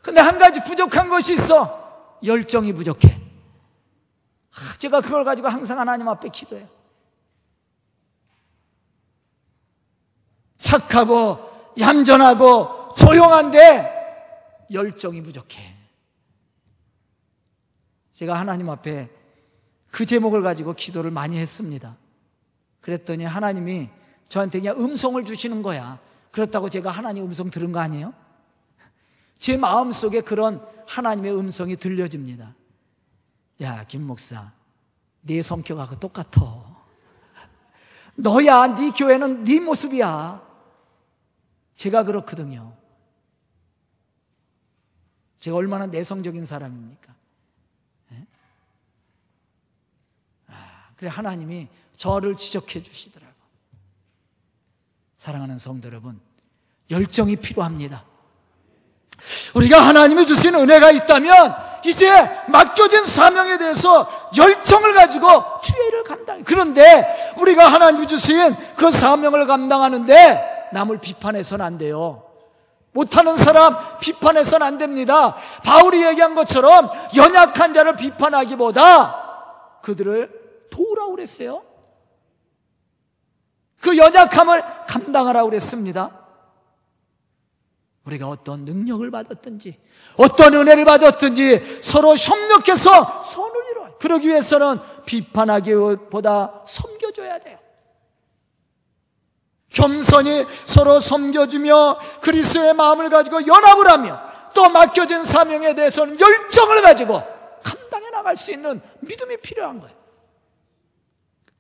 근데 0.02 0.22
한 0.22 0.38
가지 0.38 0.64
부족한 0.64 1.10
것이 1.10 1.34
있어. 1.34 2.20
열정이 2.24 2.72
부족해. 2.74 3.20
제가 4.78 5.02
그걸 5.02 5.26
가지고 5.26 5.50
항상 5.50 5.80
하나님 5.80 6.08
앞에 6.08 6.30
기도해요. 6.30 6.70
착하고, 10.58 11.74
얌전하고, 11.80 12.94
조용한데, 12.96 14.68
열정이 14.72 15.22
부족해. 15.24 15.76
제가 18.14 18.40
하나님 18.40 18.70
앞에 18.70 19.10
그 19.90 20.06
제목을 20.06 20.44
가지고 20.44 20.74
기도를 20.74 21.10
많이 21.10 21.38
했습니다. 21.38 21.98
그랬더니 22.82 23.26
하나님이 23.26 23.90
저한테 24.28 24.60
그냥 24.60 24.78
음성을 24.78 25.24
주시는 25.24 25.62
거야. 25.62 26.00
그렇다고 26.32 26.70
제가 26.70 26.92
하나님 26.92 27.24
음성 27.24 27.50
들은 27.50 27.72
거 27.72 27.80
아니에요? 27.80 28.14
제 29.38 29.58
마음 29.58 29.92
속에 29.92 30.22
그런 30.22 30.66
하나님의 30.88 31.38
음성이 31.38 31.76
들려집니다. 31.76 32.54
야, 33.62 33.84
김 33.86 34.06
목사, 34.06 34.52
네 35.22 35.42
성격하고 35.42 36.00
똑같아. 36.00 36.76
너야, 38.16 38.68
네 38.76 38.92
교회는 38.92 39.44
네 39.44 39.60
모습이야. 39.60 40.42
제가 41.76 42.04
그렇거든요. 42.04 42.76
제가 45.40 45.58
얼마나 45.58 45.86
내성적인 45.86 46.44
사람입니까? 46.46 47.14
네? 48.10 48.26
아, 50.48 50.90
그래 50.96 51.10
하나님이 51.10 51.68
저를 51.98 52.36
지적해 52.36 52.82
주시더라고. 52.82 53.25
사랑하는 55.18 55.58
성도 55.58 55.88
여러분, 55.88 56.20
열정이 56.90 57.38
필요합니다. 57.38 58.04
우리가 59.56 59.80
하나님이 59.80 60.26
주신 60.26 60.56
은혜가 60.56 60.92
있다면 60.92 61.56
이제 61.86 62.10
맡겨진 62.48 63.06
사명에 63.06 63.58
대해서 63.58 64.08
열정을 64.36 64.94
가지고 64.94 65.28
주의 65.62 65.88
일을 65.88 66.04
감당. 66.04 66.44
그런데 66.44 67.34
우리가 67.38 67.68
하나님이 67.68 68.08
주신 68.08 68.56
그 68.76 68.92
사명을 68.92 69.48
감당하는데 69.48 70.70
남을 70.74 71.00
비판해서는 71.00 71.66
안 71.66 71.78
돼요. 71.78 72.24
못하는 72.92 73.38
사람 73.38 73.78
비판해서는 74.00 74.66
안 74.66 74.78
됩니다. 74.78 75.36
바울이 75.64 76.04
얘기한 76.06 76.34
것처럼 76.34 76.90
연약한 77.16 77.74
자를 77.74 77.96
비판하기보다 77.96 79.80
그들을 79.82 80.30
도우라고 80.72 81.12
그랬어요. 81.12 81.62
그 83.86 83.96
연약함을 83.96 84.64
감당하라고 84.88 85.52
그랬습니다. 85.52 86.10
우리가 88.06 88.28
어떤 88.28 88.66
능력을 88.66 89.12
받았든지 89.12 89.80
어떤 90.18 90.56
은혜를 90.56 90.86
받았든지 90.86 91.82
서로 91.84 92.16
협력해서 92.16 93.22
선을 93.22 93.52
이루어 93.70 93.98
그러기 94.00 94.28
위해서는 94.28 94.80
비판하기보다 95.06 96.64
섬겨줘야 96.68 97.38
돼요. 97.40 97.60
겸손히 99.70 100.48
서로 100.66 101.00
섬겨주며 101.00 102.00
그리스도의 102.22 102.74
마음을 102.74 103.12
가지고 103.12 103.46
연합을 103.46 103.88
하며 103.88 104.20
또 104.56 104.68
맡겨진 104.68 105.24
사명에 105.24 105.76
대해서는 105.76 106.20
열정을 106.20 106.82
가지고 106.82 107.22
감당해 107.62 108.10
나갈 108.10 108.36
수 108.36 108.52
있는 108.52 108.82
믿음이 109.02 109.38
필요한 109.38 109.80
거예요. 109.80 109.96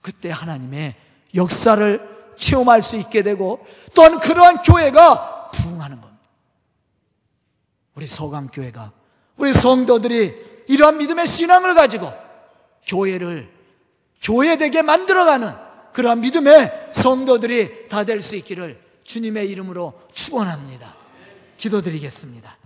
그때 0.01 0.31
하나님의 0.31 0.95
역사를 1.35 2.14
체험할 2.36 2.82
수 2.82 2.95
있게 2.98 3.24
되고 3.24 3.65
또한 3.93 4.19
그러한 4.19 4.58
교회가 4.63 5.50
부흥하는 5.52 6.02
겁니다. 6.02 6.24
우리 7.95 8.06
서강교회가 8.08 8.91
우리 9.38 9.54
성도들이 9.54 10.63
이러한 10.67 10.98
믿음의 10.98 11.28
신앙을 11.28 11.76
가지고 11.76 12.12
교회를 12.88 13.50
교회되게 14.21 14.82
만들어가는 14.82 15.54
그러한 15.93 16.19
믿음의 16.21 16.89
성도들이 16.91 17.88
다 17.89 18.04
될 18.04 18.19
수 18.21 18.36
있기를 18.36 18.84
주님의 19.04 19.50
이름으로 19.52 19.93
축원합니다. 20.13 20.95
기도드리겠습니다. 21.58 22.58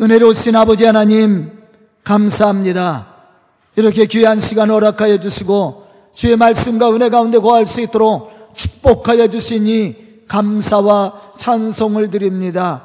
은혜로우신 0.00 0.56
아버지 0.56 0.84
하나님 0.84 1.62
감사합니다. 2.04 3.14
이렇게 3.76 4.06
귀한 4.06 4.40
시간 4.40 4.70
허락하여 4.70 5.20
주시고 5.20 5.85
주의 6.16 6.34
말씀과 6.34 6.92
은혜 6.92 7.10
가운데 7.10 7.38
거할 7.38 7.64
수 7.66 7.80
있도록 7.80 8.32
축복 8.54 8.86
축복하여 8.86 9.28
주시니 9.28 10.26
감사와 10.28 11.32
찬송을 11.36 12.10
드립니다. 12.10 12.84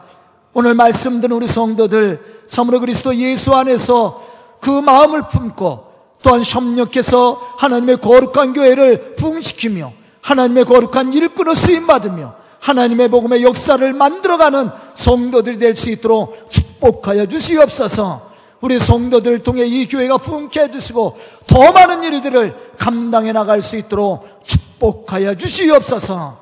오늘 0.53 0.73
말씀 0.73 1.21
듣는 1.21 1.35
우리 1.35 1.47
성도들 1.47 2.19
참으로 2.47 2.79
그리스도 2.79 3.15
예수 3.15 3.55
안에서 3.55 4.21
그 4.59 4.69
마음을 4.69 5.27
품고 5.27 5.85
또한 6.21 6.43
협력해서 6.43 7.39
하나님의 7.57 7.97
거룩한 7.97 8.53
교회를 8.53 9.15
부흥시키며 9.15 9.93
하나님의 10.21 10.65
거룩한 10.65 11.13
일꾼으로 11.13 11.55
쓰임받으며 11.55 12.35
하나님의 12.59 13.09
복음의 13.09 13.43
역사를 13.43 13.93
만들어가는 13.93 14.69
성도들이 14.93 15.57
될 15.57 15.75
수 15.75 15.89
있도록 15.89 16.51
축복하여 16.51 17.25
주시옵소서 17.25 18.30
우리 18.61 18.79
성도들 18.79 19.43
통해 19.43 19.65
이 19.65 19.87
교회가 19.87 20.17
부흥케 20.17 20.61
해주시고 20.61 21.19
더 21.47 21.71
많은 21.71 22.03
일들을 22.03 22.75
감당해 22.77 23.31
나갈 23.31 23.61
수 23.61 23.75
있도록 23.75 24.43
축복하여 24.43 25.35
주시옵소서 25.35 26.39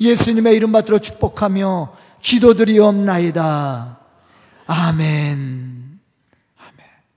예수님의 0.00 0.56
이름 0.56 0.72
받들어 0.72 0.98
축복하며 0.98 1.92
기도드리옵나이다. 2.22 3.98
아멘. 4.66 5.79